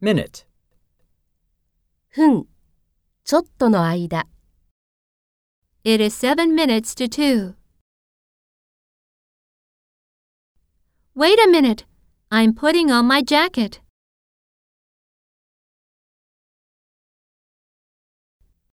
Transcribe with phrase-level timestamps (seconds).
[0.00, 0.46] minute,
[2.10, 2.46] 分、
[3.24, 4.28] ちょっとの間。
[5.82, 7.54] It is seven minutes to two.
[11.16, 11.84] Wait a minute.
[12.30, 13.80] I'm putting on my jacket.